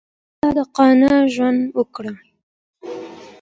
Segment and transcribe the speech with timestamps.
[0.39, 2.15] صادقانه ژوند وکړئ.